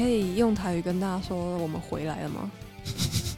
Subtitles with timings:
[0.00, 2.50] 可以用台语跟大家说我们回来了吗？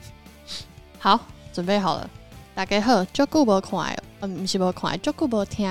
[0.97, 1.19] 好，
[1.53, 2.09] 准备好了。
[2.55, 5.69] 大家好，就顾不看，嗯，不是无看，足久无听。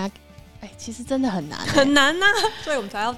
[0.59, 2.25] 哎，其实真的很难，很难呐，
[2.61, 3.13] 所以我们才要，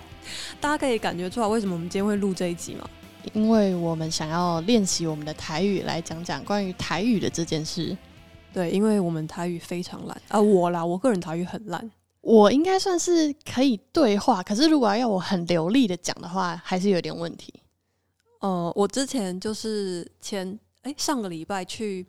[0.61, 2.87] 大家可以感觉出来为什么我们今天会录这一集吗？
[3.33, 7.97] 因为我们想要练习我们的台语，来讲讲关于台语的这件事。
[8.53, 11.89] 对，因为我们台语非常烂啊，我啦，我个人台语很烂。
[12.21, 17.51] 我应该算是可以对话，可是如果要我很流利的讲的话，还是有点问题。
[18.43, 22.05] 呃，我之前就是前哎上个礼拜去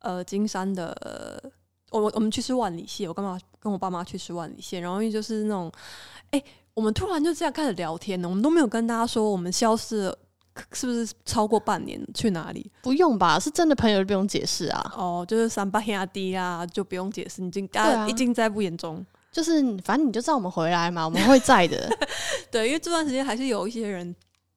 [0.00, 0.92] 呃金山的，
[1.92, 4.80] 我我们去吃万里蟹，我干嘛跟我爸妈去吃万里蟹？
[4.80, 5.70] 然后就是那种
[6.32, 6.42] 哎，
[6.74, 10.18] 我们突然就这样开始聊天呢，我们都没有跟大家说我们消失了，
[10.72, 12.68] 是不是超过半年去哪里？
[12.82, 14.92] 不用吧，是真的朋友就不用解释啊。
[14.96, 19.06] 哦，就是三八亚低啊，就不用解释，已经大家已经在不言中。
[19.30, 21.88] 就是反正你就知道我们回来嘛，我们会在的。
[22.50, 24.12] 对，因为这段时间还是有一些人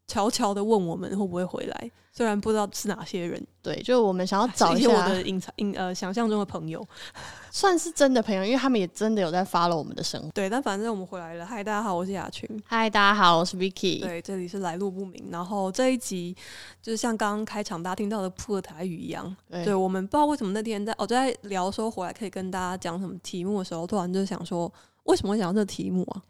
[0.10, 3.42] 悄悄的问我们会不会回来，虽然不知道是哪些人。
[3.62, 6.86] 对，就我们想要找一些我的隐藏、隐呃想象中的朋友。
[7.52, 10.30] 算是真的朋友，因为他们也真的有在 follow 我们的生活。
[10.32, 11.46] 对，但反正我们回来了。
[11.46, 12.48] 嗨，大家好，我是雅群。
[12.66, 14.02] 嗨，大家好，我是 Vicky。
[14.02, 15.30] 对，这里是来路不明。
[15.32, 16.36] 然后这一集
[16.82, 19.36] 就是像刚刚开场大家听到的破台语一样。
[19.50, 24.72] 对，我们不知道为什么那天在我在聊说回来可以跟大家讲什么题目的时候，突然就想说，
[25.04, 26.22] 为什么会讲这个题目啊？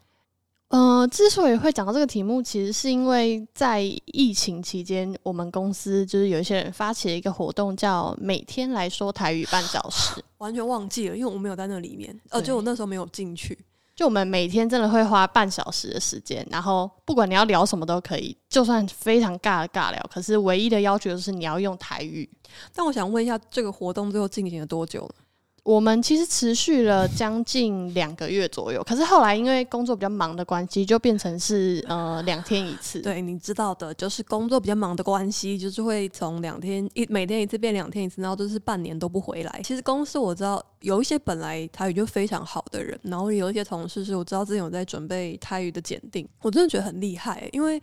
[0.70, 10.22] 呃，之所以会讲到这个题目，其实是因为在疫情期间，我们公司就是有一些人发起了一个活动，叫“每天来说台语半小时”。
[10.38, 13.58] 完全忘记了，因为我没有在那里面，呃，就我那时候没有进去。
[13.96, 22.30] 就我们每天真的会花半小时的时间，然后不管你要聊什么都可以，就算非常尬的尬聊，可是唯一的要求就是你要用台语。
[22.72, 25.14] 但我想问一下，这个活动最后进行了多久呢？
[25.62, 33.00] 我们其实持续了将近两个月左右，可是后来因为工作比较忙的关系，就变成是呃两天一次。
[33.02, 39.60] 对，你知道的，就是工作比较忙的关系，就是会从两天一每天一次变两天一次，然后就是半年都不回来。
[39.62, 47.80] 其实公司我知道有一些本来台语就非常好的人，然后有一些同事是我知道之前有在准备台语的检定，我真的觉得很厉害，因为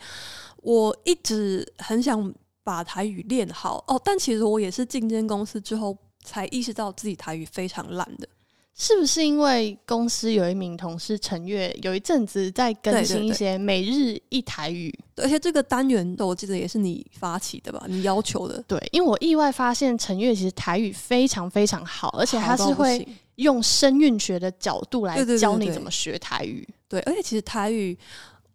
[0.63, 2.33] 我一直很想
[2.63, 5.95] 把台语练好哦，但其实我也是进间公司之后。
[6.27, 8.27] 才意识到自己台语非常烂的，
[8.75, 17.83] 是不是因为公司有一名同事陈月有一阵子在更新一些每日一台语，而且这个单元我记得也是你发起的吧？
[17.87, 18.61] 你要求的？
[18.67, 26.67] 对，因为我意外发现陈月其实台语非常非常好，而且他是会用声韵学的角度来教你怎么学台语。
[26.87, 27.97] 对，而且其实台语，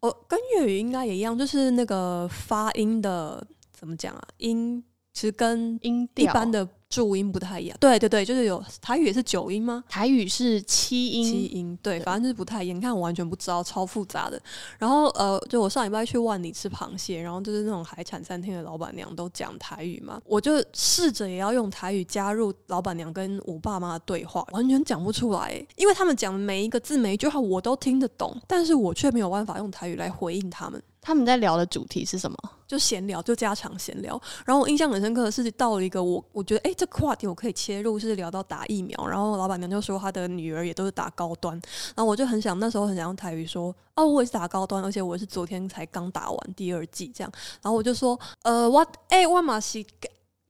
[0.01, 4.23] 哦，跟粤语应该也一样，就是那个发音的怎么讲啊？
[4.39, 6.69] 音其实跟音一般的。
[6.93, 9.83] 注音不太一样，对对对，就是有台语也是九音吗？
[9.89, 12.77] 台语是七音，七音，对，反正就是不太一样。
[12.77, 14.39] 你看我完全不知道，超复杂的。
[14.79, 30.83] 然后呃，就我上礼拜去万里吃螃蟹，然后就是那种海产餐厅的老板娘都讲台语嘛，我就试着也要用台语加入老板娘跟我爸妈的对话，完全讲不出来，因为他们讲的每一个字每一句话我都听得懂，但是我却没有办法用台语来回应他们。
[31.05, 32.39] 他们在聊的主题是什么？
[32.65, 34.19] 就闲聊，就家常闲聊。
[34.47, 39.07] 然后我印象很深刻的是，到了一个我我觉得，哎，这个话题我可以切入，是聊到打疫苗。
[39.09, 41.61] 然后老板娘就说，她的女儿也都是打高端。
[41.97, 47.33] 然后我就很想，那时候很想用台语说，哦，我也是打高端，而且我是昨天才刚打完第二季这样。
[47.61, 49.85] 然后我就说，呃，我哎，我马西，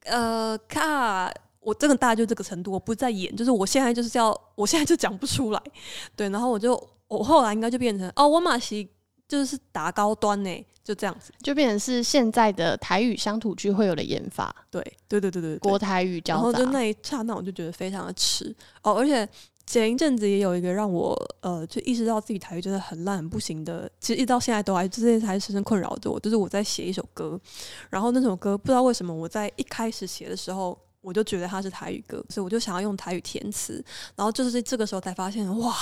[0.05, 5.62] 呃，卡，我真的大概就这个程度，我不在演，就是我现在就是要，我现在就讲不出来。
[6.15, 8.91] 对，然后我就，我后来应该就变成，哦，我马西。
[9.32, 14.54] 就是达高端呢，就这样子，就变成是现在的台语乡土剧会有的演法。
[14.70, 18.93] 对，对，对，对，对，国台语交然后就那一刹那，我就觉得非常的迟哦。
[18.93, 19.26] 而且
[19.66, 23.91] 前一阵子也有一个让我呃，就意识到自己台语真的很烂、很不行的。
[24.00, 26.20] 其实一直到现在都还这件事还是深深困扰着我。
[26.20, 27.41] 就是我在写一首歌，
[27.88, 33.82] 然后那首歌不知道为什么我在一开始写的时候，我就觉得它是台语歌，所以我就想要用台语填词。
[34.14, 35.75] 然后就是这个时候才发现，哇！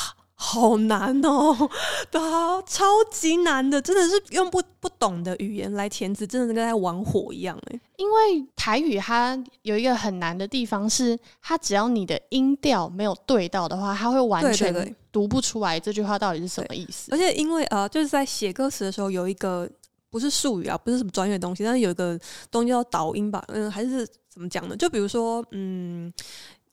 [0.42, 1.54] 好难哦，
[2.10, 7.78] 对啊，超级难的，真的是用不不懂的语言来填词，真的是跟在玩火一样哎。
[7.98, 17.12] 因为台语它有一个很难的地方，是它只要你的音调没有对到的话，它会完全读不出来这句话到底是什么意思。
[17.12, 19.68] 而且因为呃，就是在写歌词的时候，有一个
[20.08, 22.18] 不是术语啊，不是什么专业的东西，但是有一个
[22.50, 24.74] 东西叫导音吧，嗯，还是怎么讲呢？
[24.74, 26.10] 就比如说，嗯，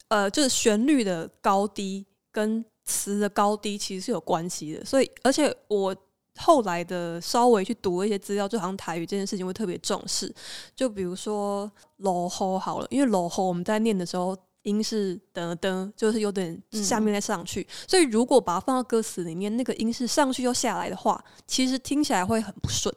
[0.07, 2.63] 呃，就是旋律的高低跟。
[2.87, 5.95] 词的高低其实是有关系的，所以而且我
[6.37, 10.33] 后来的稍微去读一些资料，就好像台语这件事情会特别重视。
[10.75, 11.69] 就比如说
[11.99, 22.93] “low 好了，因为“low 我们在念的时候音是噔噔，就是有点下面再上去，所以如果把它放到歌词里面，那个音是上去又下来的话，其实听起来会很不顺。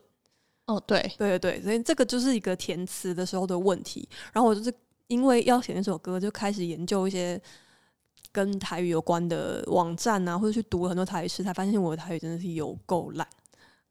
[0.66, 4.08] 哦，对，对对对，所以这个就是一个填词的时候的问题。
[4.32, 4.72] 然后我就是
[5.08, 7.40] 因为要写那首歌，就开始研究一些
[8.32, 13.26] 跟台语有关的网站啊，或者去读了很多台语诗，才发现我的台语真的是有够烂。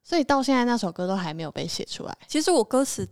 [0.01, 2.17] 所以到现在那首歌都还没有被写出来。
[2.27, 3.07] 其实我歌词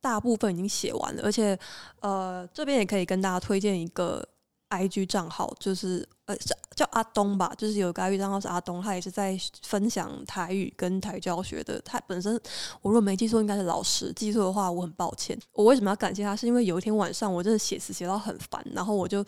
[0.00, 1.56] 大部分已经写完了，而且
[2.00, 4.26] 呃，这边也可以跟大家推荐一个
[4.68, 11.80] I G 账号，就是呃是叫阿东吧，就是有个 I G 账号是阿东，他也是在分享台语跟台语教学的。
[11.82, 12.34] 他本身
[12.80, 15.38] 我如果没记错，应该是老师，记错的话我很抱歉。
[15.52, 16.34] 我为什么要感谢他？
[16.34, 19.24] 是因为有一天晚上我真的写词写到很烦，然后我就。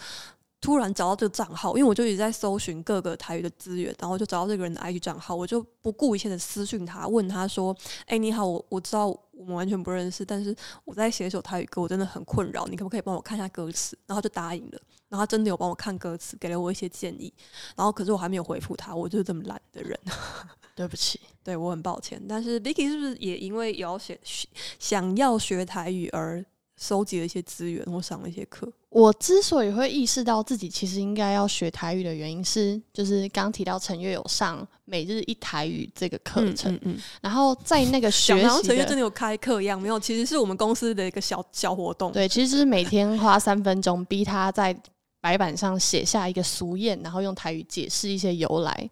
[0.64, 7.76] 突然找到这个账号，因为我就一直在搜寻各个台语的资源，然后就找到这个人的 IG 账号，我就不顾一切的私讯他，问他说
[8.08, 10.56] ：“哎，你好，我我知道我们完全不认识，但是
[10.86, 14.80] 我在写一首台语歌，我真的很困扰，你可不可以帮我看一下歌词？”然后就答应了，
[15.10, 17.30] 然后他真的有帮我看歌词，给了我一些建议，
[17.76, 20.00] 然后可是我还没有回复他，我就是这么懒的人，
[20.74, 22.18] 对不起，对我很抱歉。
[22.26, 24.18] 但是 Vicky 是不是也因为也要学
[24.78, 26.42] 想要学台语而？
[26.76, 28.68] 收集了一些资源，或上了一些课。
[28.94, 42.12] 我之所以会意识到自己其实应该要学台语的原因是，就是刚提到陈月有上每日一台语这个课程，嗯嗯，然后在那个学习，陈月真的有开课一样，没有，其实是我们公司的一个小小活动。
[42.12, 44.72] 对，其实就是每天花三分钟，逼他在
[45.20, 48.88] 白板上写下一个俗谚，然后用台语解释一些由来。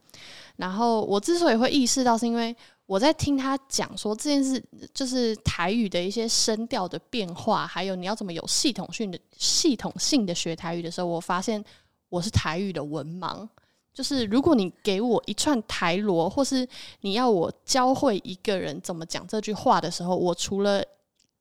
[0.57, 2.55] 然后我之所以会意识到，是因为。
[2.93, 4.63] 我在听他讲说这件事，
[4.93, 11.65] 就是台语的一些声调的变化，还有你要怎么有系统性的、系统性的学台语的时候，我发现
[12.11, 13.49] 我是台语的文盲。
[13.95, 16.69] 就是如果你给我一串台罗，或是
[17.01, 20.85] 你要我教会一个人怎么讲这句话的时候，我除了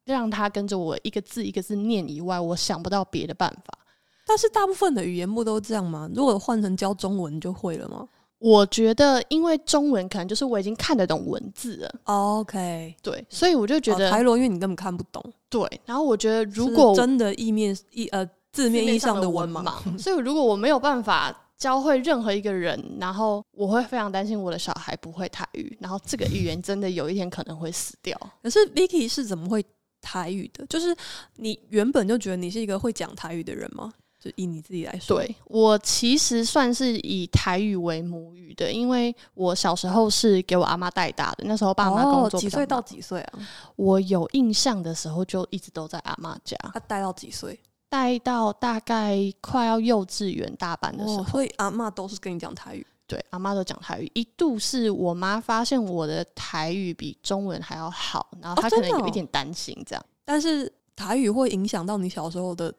[0.05, 3.77] 让他跟着我一个字一个字念以外，我想不到别的办法。
[4.25, 6.09] 但是大部分的语言不都这样吗？
[6.15, 8.07] 如果换成教中文就会了吗？
[8.41, 11.95] 我觉得，因为中文可能就是我已经看得懂文字了。
[12.05, 15.23] OK，对，所以我就觉得台罗，因为你根本看不懂。
[15.47, 28.19] 对，然后我觉得，如果真的意面意呃字面意义上的文盲， 所以如果我没有办法教会任何一个人，然后我会非常担心我的小孩不会台语，然后这个语言真的有一天可能会死掉。
[28.41, 29.63] 可是 Vicky 是怎么会
[30.01, 30.65] 台语的？
[30.65, 30.95] 就是
[31.35, 33.93] 你原本就觉得你是一个会讲台语的人吗？
[34.21, 43.39] 就以你自己来说，对我其实算是以台语为母语的，因为我小时候是给我阿妈带大的，那时候爸妈工作几岁到几岁啊？
[43.75, 46.55] 我有印象的时候就一直都在阿妈家。
[46.71, 47.59] 他带到几岁？
[47.89, 52.85] 带到大概快要幼稚园大班的时候，所以阿妈都是跟你讲台语。
[53.07, 54.11] 对，阿妈都讲台语。
[54.13, 60.05] 一度是我妈发现我的台语比中文还要好，然后她可能有一点担心这样。
[60.23, 62.71] 但是台语会影响到你小时候的。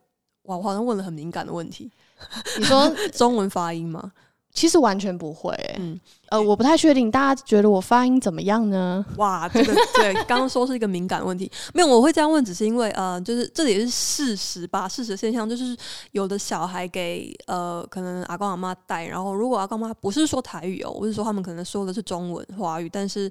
[0.45, 1.91] 哇，我好像问了很敏感的问题。
[2.59, 4.13] 你说 中文发音吗？
[4.55, 5.51] 其实完全不会。
[5.79, 5.99] 嗯，
[6.29, 9.03] 呃，我不太确定，大家觉得我发音怎么样呢？
[9.17, 11.51] 哇，这个 对，刚刚说是一个敏感问题。
[11.73, 14.87] 没有，我会这样问，只是因为呃，就是这也是事实吧。
[14.87, 15.75] 事实现象就是，
[16.11, 23.31] 有的小孩给呃，可能阿公阿妈带，然后如果阿公妈不是说台语哦，我是说他们可能说的是中文华语，但是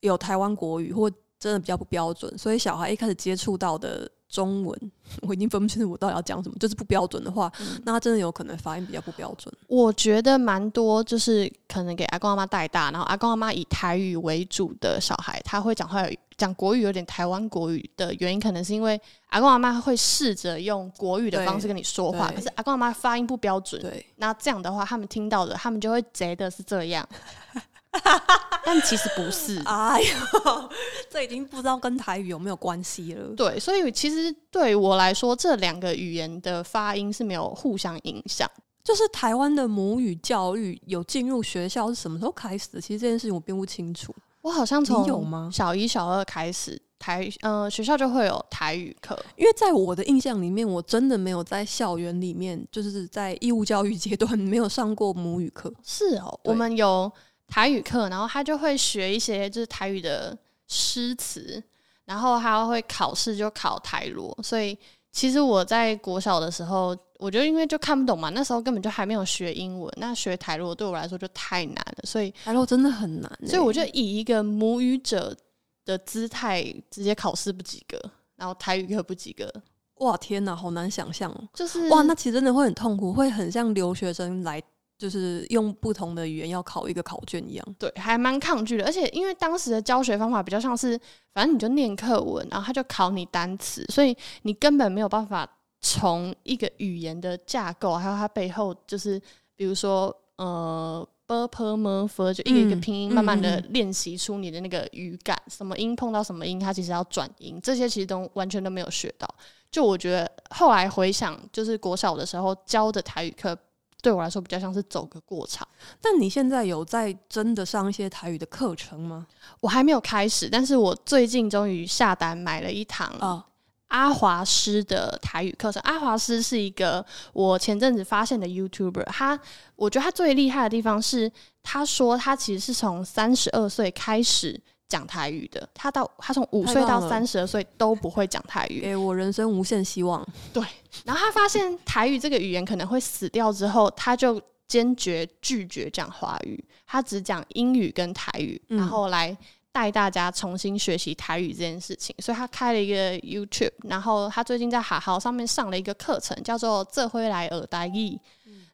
[0.00, 4.06] 有台湾国语或真的比较不标准，所以小孩一开始接触到的。
[4.32, 4.90] 中文
[5.20, 7.52] 我已经分不清楚我到底要讲什么，就是不标准的话，
[7.84, 9.54] 那他真的有可能发音比较不标准。
[9.68, 16.02] 我觉得蛮多，就是可能给阿公阿妈带大，然后阿公阿妈以台语为主的小孩，他会讲话
[16.38, 27.06] 讲国语有点台湾国语的原因，可能是因为阿公阿妈会试着用国语的方式跟你说话，可是阿公阿妈发音不标准，对，那这样的话，他们听到的，他们就会觉得是这样。
[28.64, 30.70] 但其实不是， 哎呦，
[31.10, 33.34] 这已经不知道跟台语有没有关系了。
[33.36, 38.48] 对，所以其实对我来说，这两个语言的发音是没有互相影响。
[38.82, 42.80] 就是台湾的母语教育有进入学校是什么时候开始的？
[42.80, 44.14] 其实这件事情我并不清楚。
[44.40, 45.48] 我好像从有吗？
[45.52, 49.16] 小一、小二开始，台呃学校就会有台语课。
[49.36, 55.72] 因为在我的印象里面，我真的没有在校园里面，就是在义务教育阶段没有上过母语课。
[55.84, 57.12] 是哦，我们有。
[57.52, 60.34] 台语课，然后他就会学一些就是台语的
[60.68, 61.62] 诗词，
[62.06, 64.34] 然后他会考试就考台罗。
[64.42, 64.76] 所以
[65.12, 72.04] 其实我在国小的时候，我觉得因为就看不懂嘛，那时候根本就还没有学英文，那学台罗对我来说就太难了。
[72.04, 75.36] 所以台罗真的很难，所以我就以一个母语者
[75.84, 78.00] 的姿态，直接考试不及格，
[78.34, 79.52] 然后台语课不及格。
[79.96, 81.44] 哇天哪，好难想象哦！
[81.52, 84.60] 就是哇，那其实真的会很痛苦，会很像留学生来。
[85.02, 88.84] 就是用不同的语言要考一个考卷一样，对，还蛮抗拒的。
[88.84, 90.96] 而且因为当时的教学方法比较像是，
[91.34, 95.44] 反正你就念课文，然后他就考你单词，所以你根本没有办法
[95.80, 99.20] 从一个语言的架构，还有它背后就是，
[99.56, 109.28] 比如说呃 b p m f，就一个一个嗯拼音，慢慢的嗯练习出你的那个语感，什么音碰到什么音，它其实要转音，这些其实都完全都没有学到。
[109.68, 113.58] 就我觉得后来回想，就是国小的时候教的台语课，
[114.02, 115.66] 对我来说比较像是走个过场。
[116.00, 119.26] 但你现在有在真的上一些台语的课程吗？
[119.60, 123.46] 我还没有开始，但是我最近终于下单买了一堂啊，
[123.88, 125.80] 阿华师的台语课程。
[125.84, 129.38] 阿华师是一个我前阵子发现的 YouTuber，他
[129.76, 131.30] 我觉得他最厉害的地方是，
[131.62, 134.60] 他说他其实是从三十二岁开始
[134.92, 140.22] 讲台语的，他到他从五岁到三十二岁都不会讲台语，给我人生无限希望。
[140.52, 140.62] 对
[141.06, 149.34] 然后他发现台语这个语言可能会死掉之后，他就坚决拒绝讲华语，他只讲英语跟台语，嗯然后来
[149.72, 152.14] 带大家重新学习台语这件事情。
[152.18, 158.18] 所以他开了一个 YouTube，然后他最近在哈好上面上了一个课程，叫做“这回来耳台语”。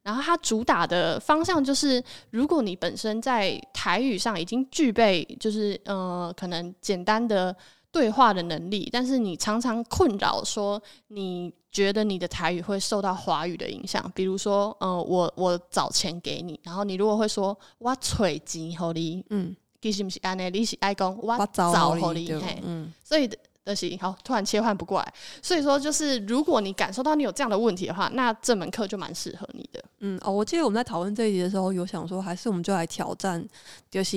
[0.09, 7.55] 然后它主打的方向就是，如果你本身在台语上已经具备，就是呃，可能简单的
[7.93, 23.29] 对话的能力，但是你常常困扰说，你觉得你的台语会受到华语的影响，比如说，呃，我我找钱给你，然后你如果会说我揣钱给你，嗯，其实不是安尼，你是爱讲我我找找给你，对嘿，嗯，所以
[23.63, 29.68] 的是好，突然切换不过来，所以说就是如果你感受到你有这样的问题的话，那这门课就蛮适合你的。
[30.01, 33.45] 嗯哦，我记得我们在讨论这一集的时候，有想说，还是我们就来挑战，
[33.91, 34.17] 就是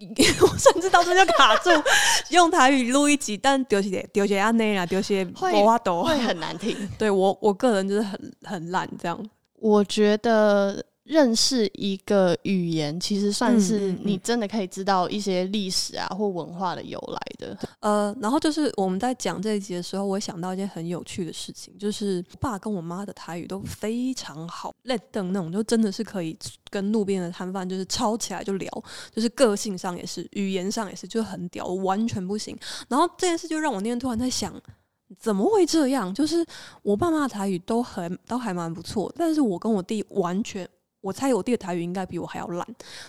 [0.00, 1.70] 我甚至到这就卡住，
[2.30, 6.74] 用台语录一集，但丢些丢些阿内啦，丢些会我都会很难听。
[6.96, 9.22] 对我我个人就是很很烂这样。
[9.56, 17.58] 我觉得认识一个语言，其实算嗯是你真的可以知道一些历史啊或文化的由来的。
[17.80, 26.38] 呃，然后就是我们在讲这一集的时候，我想到一件很有趣的事情，就是我爸跟我妈的台语都非常好，练凳那种，就真的是可以
[26.70, 28.70] 跟路边的摊贩就是抄起来就聊，
[29.12, 32.56] 就是个性上也是，语言上也是，就很屌，我完全不行。
[32.88, 34.54] 然后这件事就让我那天突然在想。
[35.18, 36.14] 怎么会这样？
[36.14, 36.46] 就是
[36.82, 40.68] 我爸妈的台语都很都还蛮不错，但是我跟我弟完全，
[41.00, 42.66] 我猜我弟的台语应该比我还要烂，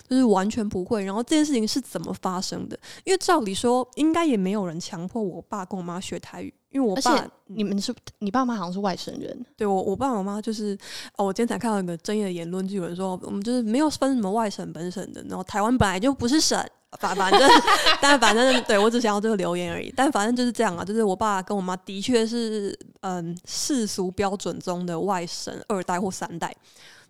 [0.08, 1.04] 就是完全不会。
[1.04, 2.78] 然后这件事情是怎么发生的？
[3.04, 10.76] 因为照理说，应该也没有人强迫我爸跟我妈学台语，因为我爸你们是你爸妈好像是外省人，对我我爸我妈就是
[11.16, 16.58] 哦，我今天才看到一个争议的言论，就有人说我们就是没有分什么外省本省的，然后台湾本来就不是省。
[17.00, 17.50] 反反正，
[18.02, 19.90] 但反正对我只想要这个留言而已。
[19.96, 26.54] 但反正就是这样啊，就是我爸跟我妈的确是嗯世俗标准中的外省二代或三代，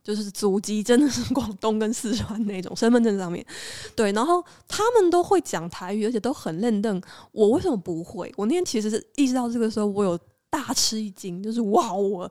[0.02, 3.44] 就是祖籍真的是广东跟四川那种，身份证上面
[3.94, 4.11] 对。
[4.12, 7.00] 然后他们都会讲台语，而且都很认凳。
[7.30, 8.32] 我为什么不会？
[8.37, 10.18] 我那天其实是意识到这个时候，我有
[10.50, 12.30] 大吃一惊，就是哇，我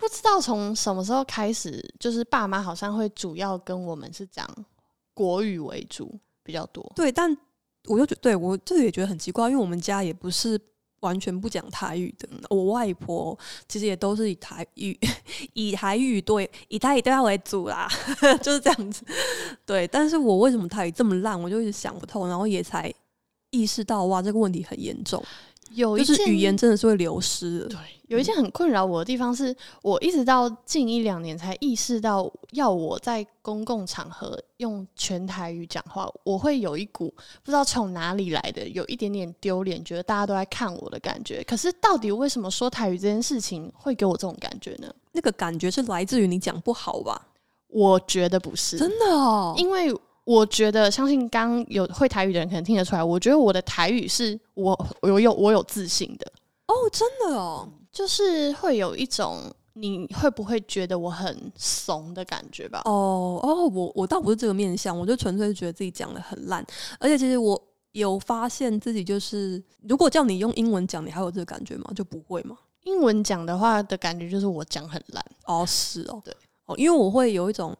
[0.00, 4.48] 不知道从什么时候开始，就是爸妈好像会主要跟我们是讲
[5.14, 6.92] 国语为主比较多。
[6.96, 7.36] 对，但
[7.86, 10.58] 我就觉对我这个也觉得很奇怪，因为我们家也不是
[11.02, 14.98] 完全不讲台语的，我外婆其实也都是以台语
[15.54, 17.88] 以台语对以台语对话为主啦，
[18.42, 19.04] 就是这样子。
[19.66, 22.92] 对，但是我为什么台语这么烂，我就一直想不透，然后也才
[23.50, 25.22] 意识到哇，这个问题很严重，
[25.74, 27.66] 有一件语言真的是会流失的。
[27.66, 37.08] 对，有一件很困扰我的地方是，我一直到近一两年才意识到，要我在公共场合用全台语讲话，我会有一股
[37.42, 41.42] 不知道从哪里来的，有一点点丢脸，觉得大家都在看我的感觉。
[41.44, 44.92] 可是到底为什么说台语这件事情会给我这种感觉呢？
[45.12, 47.28] 那个感觉是来自于你讲不好吧？
[47.68, 49.90] 我觉得不是，真的哦，因为
[50.24, 56.32] 我觉得，相信刚有会台语的人可能听得出来，我觉得我的台语是我我有我有自信的，
[56.66, 62.82] 哦，真的哦，就是会有一种你会不会觉得我很怂的感觉吧？
[62.84, 66.64] 哦哦，我我倒不是这个面相，我就纯粹是觉得自己讲的很烂，
[67.00, 67.60] 而且其实我
[67.92, 71.90] 有发现自己就是，如果叫你用英文讲，你还有这个感觉吗？
[71.96, 72.56] 就不会吗？
[72.84, 76.34] 英文讲的话的感觉就是我讲很烂，哦，是哦，对，
[76.66, 77.76] 哦，因为我会有一种，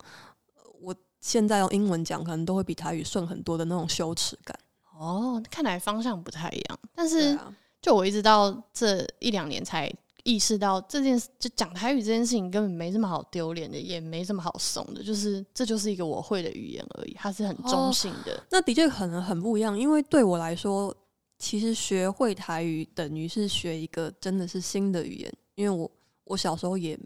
[1.22, 4.54] 现在用英文讲，可能都会比台语顺很多的那种羞耻感。
[4.98, 6.78] 哦，看来方向不太一样。
[6.94, 7.50] 但是啊，
[7.80, 9.90] 就我一直到这一两年才
[10.24, 18.44] 意识到这件事，就讲台语这件事情根本没什么好丢脸的，也没什么好怂的，就是这就是一个我会的语言而已，它是很中性的。
[18.50, 20.94] 那的确可能很不一样，因为对我来说，
[21.38, 25.90] 其实学会台语等于是学一个真的是新的语言，因为我
[26.24, 26.98] 我小时候也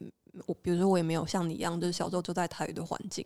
[0.44, 3.25] 我比如说我也没有像你一样，就是小时候就在台语的环境。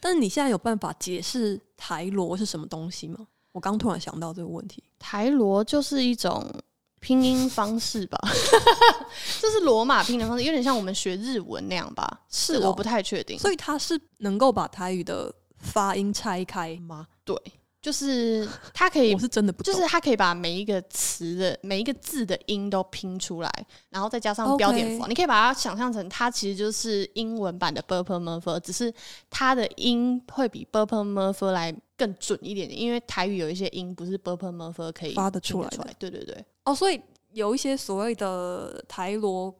[0.00, 3.26] 但是你现在有办法解释台罗是什么东西吗？
[3.52, 4.82] 我刚突然想到这个问题。
[4.98, 6.44] 台罗就是一种
[7.00, 8.18] 拼音方式吧，
[9.40, 12.22] 这是罗马拼音方式，有点像我们学日文那样吧？
[12.30, 13.38] 是哦我不太确定。
[13.38, 17.06] 所以它是能够把台语的发音拆开吗？
[17.24, 17.36] 对，
[17.84, 25.06] 就是它可以我是真的不，就是它可以把每一个词的每一个字的音都拼出来，然后再加上标点符号。
[25.06, 28.90] 你可以把它想象成，它其实就是英文版的 b u r p l e m u r p h 只是
[29.28, 34.36] 它的音会比 b u r p l e m u r p h 来更准一点点，因为台语有一些音不是 b u r
[34.36, 35.94] p l e m u r p h 可以发得出来的出来。
[35.98, 36.98] 对对对，哦，所以
[37.34, 39.54] 有一些所谓的台罗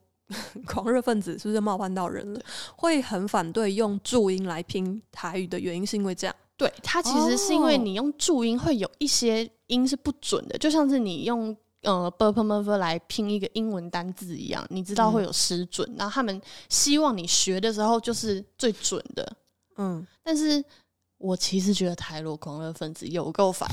[0.65, 2.41] 狂热分子，是不是冒犯到人了？
[2.75, 6.35] 会很反对用注音来拼台语的原因，是因为这样。
[6.57, 19.35] 对，它其实是因为哦你用注音会有一些音是不准的，就像是你用呃 b u r p l e m u r 来拼一个英文单字一样，你知道会有失准，然后他们希望你学的时候就是最准的。
[19.77, 20.63] 嗯，但是
[21.17, 23.69] 我其实觉得台罗狂热分子有够烦，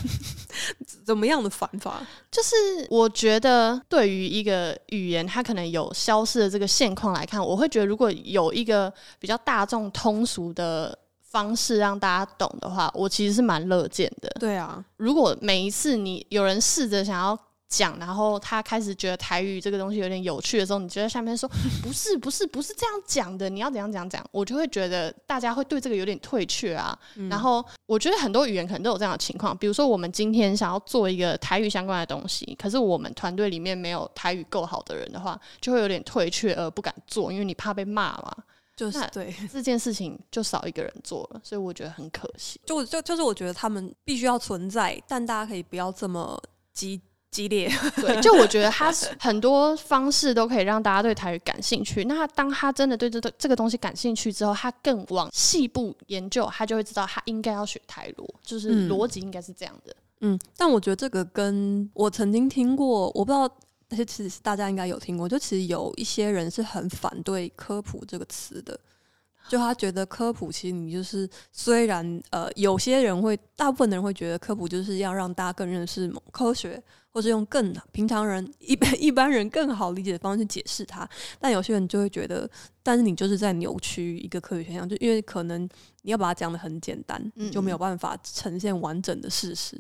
[1.05, 2.05] 怎么样的烦法？
[2.31, 2.57] 就是
[2.91, 10.97] 我觉得对于一个语言它可能有消失的这个现况来看，我会觉得如果有一个比较大众通俗的
[11.33, 14.29] 方式让大家懂的话，我其实是蛮乐见的。
[14.39, 17.37] 对啊，如果每一次你有人试着想要
[17.71, 21.49] 讲，然后他开始觉得台语这个东西有点有趣的时候，你就在下面说
[21.83, 26.97] 不是不是不是这样讲的，你要怎样怎样讲，我就会觉得大家会对这个有点退却啊。
[27.31, 38.37] 然后我觉得很多语言可能都有这样的情况，比如说我们今天想要做一个台语相关的东西，可是我们团队里面没有台语够好的人的话，就会有点退却而不敢做，因为你怕被骂嘛。
[38.79, 42.61] 那就是对，这件事情就少一个人做了，所以我觉得很可惜。
[42.64, 46.41] 就就就是我觉得他们必须要存在，但大家可以不要这么
[46.73, 47.00] 激
[47.31, 47.71] 激烈。
[47.97, 52.05] 对，就我觉得他是 很多方式都可以让大家对台语感兴趣。
[52.05, 59.95] 那当他真的对这个这个东西感兴趣之后，他更往细部研究，他就会知道他应该要学台罗，就是嗯逻辑应该是这样的。
[60.21, 63.50] 嗯，但我觉得这个跟我曾经听过，我不知道，
[63.92, 68.80] 但是其实大家应该有听过，就其实有一些人是很反对科普这个词的。
[69.50, 81.07] 就他觉得科普，其实你就是虽然呃，有些人会，大部分的人会觉得科普就是要让大家更认识某科学，或是用更平常人一般一般人更好理解的方式解释它。
[81.38, 82.48] 但有些人就会觉得，
[82.83, 85.68] 但是你就是在扭曲一个科学现象，就因为可能
[86.00, 89.76] 你要把它讲的很简单，就没有办法呈现完整的事实。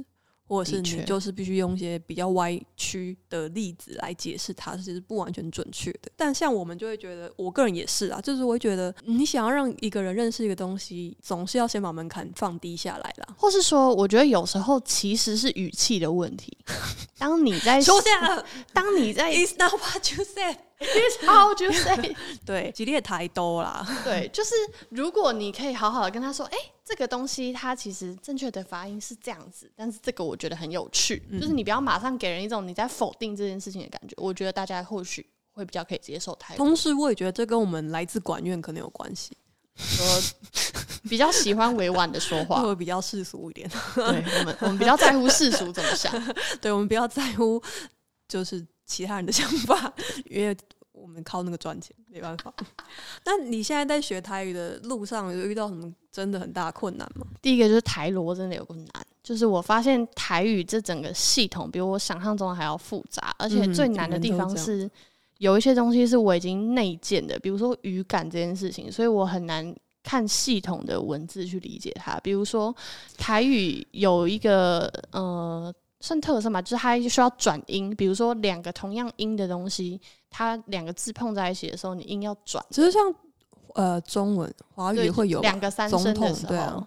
[0.52, 6.12] 或者是你就是必须用一些比较歪曲的例子来解释它，其实不完全准确的。
[6.14, 13.34] 但像我们就会觉得，我个人也是啊，就是我会觉得，你想要让一个人认识一个东西，总是要先把门槛放低下来啦。
[13.38, 16.54] 或是说，我觉得有时候其实是语气的问题。
[17.16, 20.56] 当你在 出现了当你在，It's not what you said。
[21.26, 22.16] How would you say？
[22.44, 23.86] 对，激烈太多啦。
[24.04, 24.54] 对，就是
[24.90, 34.14] 如果你可以好好的跟他说，哎、这个东西它其实正确的发音是这样子，但是这个我觉得很有趣，就是你不要马上给人一种你在否定这件事情的感觉。
[34.16, 39.36] 我觉得大家或许会比较可以接受台语，同时，我也觉得这跟我们来自管院可能有关系，
[39.76, 40.04] 说
[41.08, 42.62] 比较喜欢委婉的说话。
[42.62, 43.68] 会比较世俗一点。
[43.94, 46.12] 对我们，我们比较在乎世俗怎么想。
[46.60, 47.62] 对，我们比较在乎
[48.28, 49.90] 就是其他人的想法，
[50.28, 50.54] 因为
[50.92, 52.52] 我们靠那个赚钱，没办法。
[53.24, 57.26] 那你现在在学台语的路上，有遇到什么真的很大的困难吗？
[57.40, 58.88] 第一个就是台罗真的有个难，
[59.22, 64.88] 就是我发现台语这整个系统比我想象中的还要复杂，而且嗯最难的地方是
[65.38, 69.74] 有一些东西是我已经内建的，比如说语感这件事情，所以我很难
[70.04, 72.20] 看系统的文字去理解它。
[72.20, 72.74] 比如说
[73.16, 75.74] 台语有一个呃。
[76.02, 82.62] 算特色嘛，就是它需要转音，比如说两个同样音的东西，它两个字碰在一起的时候，你音要转。
[82.70, 83.14] 只是像
[83.74, 86.84] 呃中文、华语会有两个三声的时候，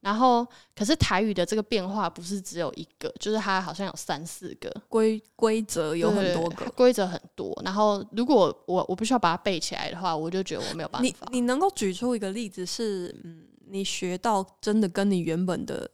[0.00, 6.70] 然后可是台语的这个变化不是只有一个，就是它好像有三四个，规规则有很多个。
[6.72, 7.54] 规则很多。
[7.64, 11.28] 然后如果我我不需要把它背起来的话，我就觉得我没有办法你法。
[11.30, 15.90] 你能够举出一个例子是，嗯，你学到真的跟你原本的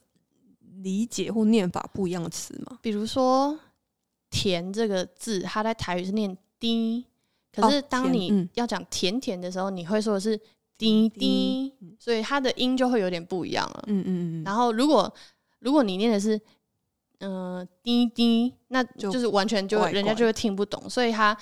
[0.83, 2.79] 理解或念法不一样的词吗？
[2.83, 3.59] 比如说
[4.31, 7.05] “甜”这个字，它在台语是念“滴”，
[7.53, 10.39] 可是当你嗯要讲甜甜的时候，你会说的是
[10.79, 13.85] “滴滴”，所以它的音就会有点不一样了。
[13.87, 15.13] 嗯嗯嗯，然后如果
[15.59, 16.41] 如果你念的是
[17.19, 21.37] 嗯、呃滴滴，那就就是完全就人家就会听不懂，所以他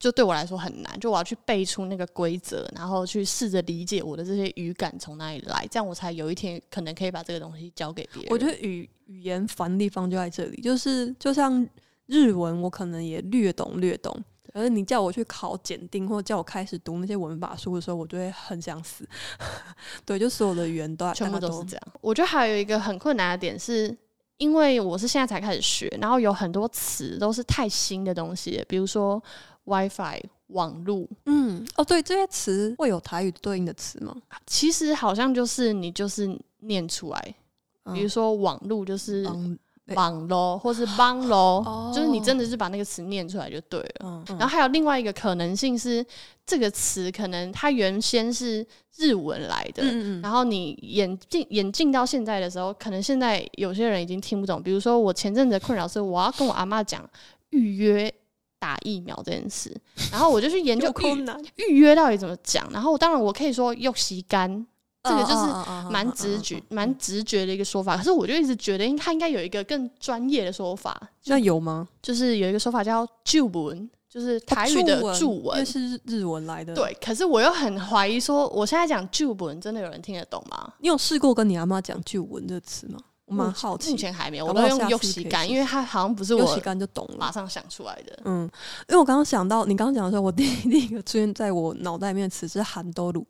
[0.00, 8.32] 就对我来说很难，就我要去背出那个规则，然后去试着理解我的这些语感从哪里来，这样我才有一天可能可以把这个东西交给别人。
[8.32, 11.68] 我觉得语语言烦的地方就在这里，就是就像
[12.06, 19.06] 日文，我可能也略懂略懂，可是你叫我去考检定，或者叫我开始读那些文法书的时候，我就会很想死。
[20.06, 21.82] 对，就所有的语言都全部都是这样。
[22.00, 23.94] 我觉得还有一个很困难的点是。
[24.40, 29.22] 因为我是现在才开始学，然后有很多词都是太新的东西，比如说
[29.64, 34.16] WiFi、网路，嗯，哦，对，这些词会有台语对应的词吗？
[34.46, 37.34] 其实好像就是你就是念出来，
[37.84, 39.26] 嗯比如说网路就是
[39.94, 43.94] 网喽，或是帮喽，哦就是你真的是把那个词念出来就对了。
[44.04, 46.04] 嗯，然后还有另外一个可能性是，
[46.46, 48.64] 这个词可能它原先是
[48.96, 54.62] 日文来的，嗯嗯然后你演进演进到现在的时候，可能现在有些人已经听不懂。
[54.62, 57.08] 比如说我前阵子的困扰是，我要跟我阿妈讲
[57.50, 58.12] 预约
[58.60, 59.74] 打疫苗这件事，
[60.12, 60.92] 然后我就去研究
[61.56, 62.70] 预预约到底怎么讲。
[62.70, 64.64] 然后当然我可以说用吸干，
[65.02, 67.96] 这个就是是蛮直觉、蛮直觉的一个说法。
[67.96, 71.88] 可是我就一直觉得，应它应该有一个更专业的说法，那有吗？
[72.02, 75.64] 就是有一个说法叫旧文，就是台语的注文。
[75.64, 80.74] 是日文来的。，对，可是我又很怀疑说，我现在讲旧文，真的有人听得懂吗？
[80.80, 83.00] 你有试过跟你阿妈讲“旧文”这个词吗？
[83.30, 87.16] 我蛮好奇目，前还没有，我都用下次可以右洗干，因为它好像不是有我洗干就懂了。
[87.16, 88.18] 马上想出来的。
[88.24, 88.42] 嗯，
[88.88, 93.24] 因为我刚刚想到你刚刚讲的时候，我第 第一个出现在我脑袋里面的词是“韩多鲁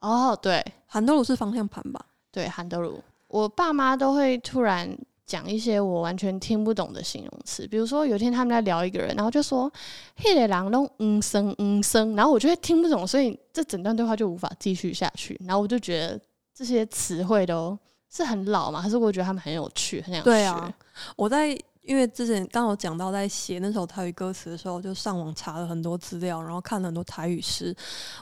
[0.00, 2.02] 哦，对”，韩多鲁是方向盘吧？
[2.30, 4.88] 对，韩多鲁，我爸妈都会突然
[5.26, 9.70] 讲一些我完全听不懂的形容词，比如说有一天他们在聊一个人，然后就说
[10.16, 15.38] “黑的狼弄嗯声嗯声”，然后我就会听不懂，所以这整段对话就无法继续下去。
[15.44, 16.18] 然后我就觉得
[16.54, 17.78] 这些词汇都
[18.14, 20.70] 是很老嘛，可是我觉得他们很有趣，很想学对啊，
[21.16, 27.74] 我在因为之前刚好讲到在写那首台语歌词的时候，就上网查了很多资料，然后看了很多台语诗。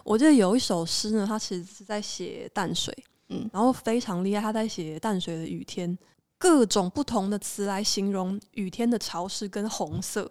[0.04, 2.96] 我记得有一首诗呢，它其实是在写淡水，
[3.28, 5.98] 嗯然后非常厉害，他在写淡水的雨天，
[6.38, 10.30] 各种不同的词来形容雨天的潮湿跟红色。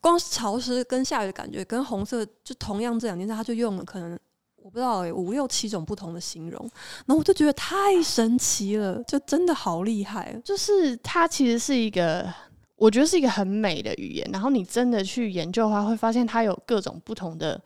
[0.00, 4.18] 光是潮湿跟下雨的感觉，跟红色就同样这两件事，他就用了可能
[4.62, 6.60] 我不知道欸五六七种不同的形容，
[7.06, 10.40] 然后我就觉得太神奇了，就真的好厉害。
[10.44, 12.32] 就是它其实是一个，
[12.76, 14.28] 我觉得是一个很美的语言。
[14.32, 17.60] 然后你真的去研究的话，会发现它有各种不同的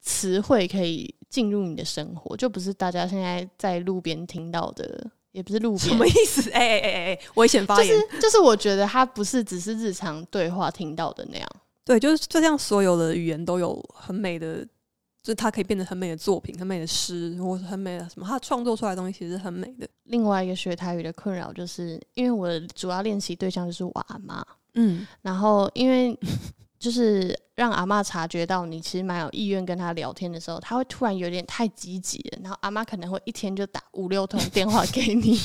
[0.00, 6.04] 词汇可以进入你的生活，就不是大家现在在路边听到的，也不是路边什么。
[6.04, 6.50] 意思？
[6.50, 7.96] 哎哎哎哎，危险发就言。
[7.96, 11.48] 是就是，我觉得它不是只是日常对话听到的那样。
[11.84, 14.66] 对，就是就像所有的语言都有很美的，
[15.22, 19.88] 就是它可以变成很美的作品、很美的诗，或是很美的什么，它创作出来的东西其实是很美的。
[20.04, 26.18] 另外一个学台语的困扰，就是因为我的主要练习对象就是我阿妈，嗯，然后因为
[26.78, 35.38] 就是让阿妈察觉到你其实蛮有意愿跟她聊天的时候，她会突然有点太积极了，然后阿妈可能会一天就打五六通电话给你，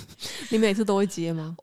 [0.50, 1.56] 你每次都会接吗？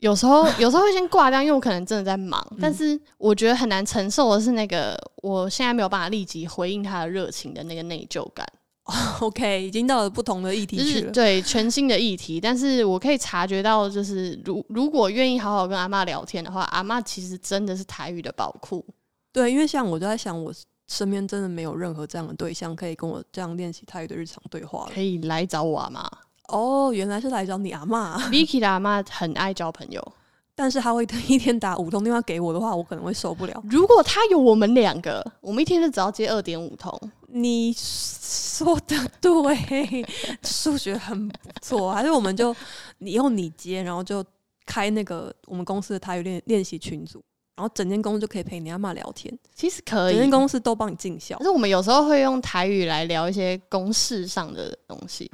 [0.00, 8.46] 有时候 有时候会先挂掉，因为我可能真的在忙，嗯但是我觉得很难承受的是那个我现在没有办法立即回应他的热情的那个内疚感。
[9.18, 11.10] OK，已经到了不同的议题就是去了。
[11.10, 18.84] 对全新的议题，但是我可以察觉到，就是如如果愿意好好跟阿妈聊天的话，阿妈其实真的是台语的宝库。
[19.32, 20.52] 对，因为像我就在想，我
[20.86, 24.92] 身边真的没有任何这样的对象可以跟我这样练习台语的日常对话了。
[24.94, 26.08] 可以来找我阿妈
[26.48, 30.12] 哦，原来是来找你阿妈，， Vicky 的阿妈很爱交朋友。
[30.58, 33.62] 但是他会一天打五通电话给我的话，我可能会受不了。
[33.68, 36.98] 如果他有我们两个，我们一天就只要接二点五通。
[37.28, 40.06] 你说的对，
[40.42, 41.92] 数学很不错。
[41.92, 42.56] 还是我们就
[42.96, 44.24] 你用你接，然后就
[44.64, 47.22] 开那个我们公司的台语练练习群组，
[47.56, 51.44] 然后整间公司就可以陪你阿妈聊天，其实可以整间，公司都帮你尽孝可。
[51.44, 55.30] 是我们有时候会用台语来聊一些公事上的东西。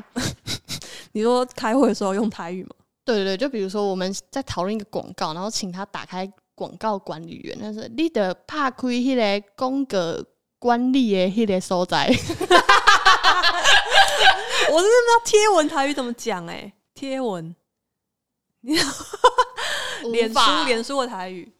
[1.13, 2.71] 你说开会的时候用台语吗？
[3.05, 9.99] 对对对，就比如说我们在讨论一个广告，然后请他打开广告管理员，但是你得怕开迄个公告
[10.61, 12.07] 管理的迄个所在。
[14.71, 17.55] 我真的不知道贴文台语怎么讲哎、贴文，
[18.63, 21.53] 脸书脸书的台语，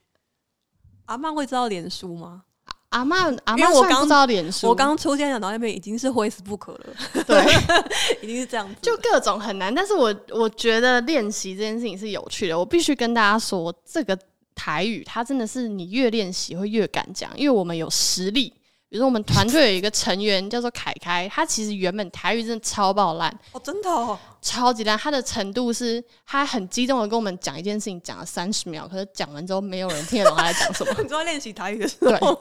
[1.13, 2.43] 阿妈会知道脸书吗？
[2.89, 6.81] 阿妈阿妈我刚知道脸书，我刚出现在脑袋里面已经是 Facebook 了，
[7.27, 7.45] 对，
[8.23, 9.75] 已经是这样子，就各种很难。
[9.75, 12.59] 但是我我觉得练习这件事情是有趣的。
[12.59, 14.19] 我必须跟大家说，这个
[14.55, 18.51] 台语它真的是你越练习会越敢讲，因为我们有实力。
[18.93, 24.99] 比如说，我们团队有一个成员叫做凯凯，他其实原本台语真的超爆烂，哦，真的哦，超级烂。
[24.99, 30.93] 他的程度是，他很激动的跟我们讲一件事情，讲了三十秒，可是讲完之后没有人听得懂他在讲什么。
[31.01, 32.39] 你知道练习台语的时对，候，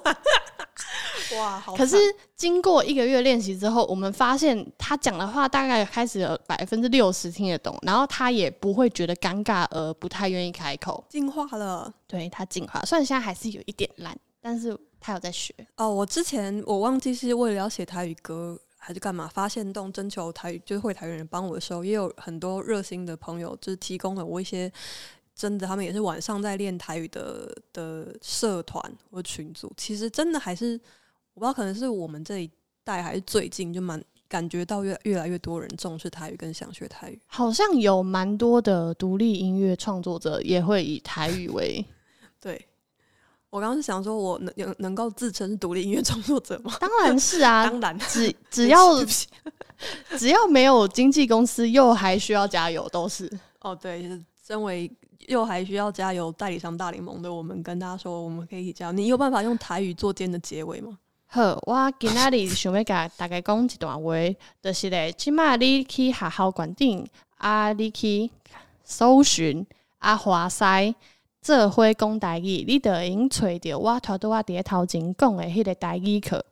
[1.38, 11.02] 哇，好可是惨经过一个月练习之后，我们发现他讲的话大概开始有百分之六十听得懂，然后他也不会觉得尴尬而不太愿意开口。
[11.08, 11.94] 进化了。
[12.08, 15.54] 对他进化，虽然现在还是有一点烂，但是他有在学。
[15.77, 24.71] 哦，我之前我忘记是为了要写台语歌还是干嘛，发现动征求台语就是会台语人帮我的时候，也有很多热心的朋友就是提供了我一些
[25.36, 29.71] 真的，他们也是晚上在练台语的的社团或群组。
[29.77, 30.80] 其实真的还是
[31.34, 32.49] 我不知道，可能是我们这一
[32.84, 37.19] 代还是最近就蛮感觉到越越来越多人重视台语跟想学台语。
[37.27, 41.86] 好像有蛮多的独立音乐创作者也会以台语为，
[42.39, 42.67] 对
[43.52, 46.74] 我刚刚是想说，我能能能够自称是独立音乐创作者吗？
[46.80, 48.80] 当然是啊， 当然， 只只要
[50.18, 53.30] 只要没有经纪公司，又还需要加油，都是。
[53.60, 54.90] 哦，对，就是身为
[55.28, 58.92] 又还需要加油代理商大联盟的我们，跟大家说，我们可以加油。
[58.94, 60.98] 你有办法用台语做今天的结尾吗？
[61.28, 64.14] 好，我今仔日想要甲大家讲一段话，
[64.62, 67.06] 就是咧，即码你去学校馆顶
[67.38, 68.30] 啊，你去
[68.84, 69.66] 搜寻
[70.00, 70.64] 啊，华西
[71.41, 76.45] 做伙讲台语，你就会用找着我拄拄我伫咧头前讲的迄个台语课。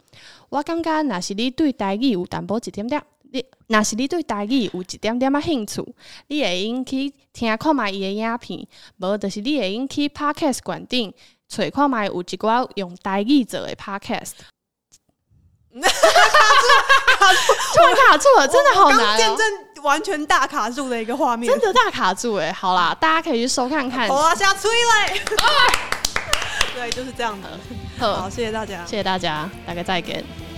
[0.49, 2.99] 我感觉，若是你对台语有淡薄一点点，
[3.31, 5.93] 你若是你对台语有一点点仔兴趣，
[6.27, 11.13] 你会用去听看觅伊的影片，无就是你会用去 Podcast 馆顶
[11.47, 14.31] 找看觅有一寡用台语做的 Podcast。
[17.75, 19.45] 突然卡住了，真的好难、哦，见证
[19.79, 22.51] 完全大卡住的一个画面，真的大卡住哎！
[22.51, 24.07] 好啦，大家可以去收看看。
[24.09, 25.21] 我下催嘞。
[26.75, 27.49] 对，就是这样的。
[27.99, 28.85] 好好，谢谢大家。
[28.85, 30.48] 谢谢大家，大家再见。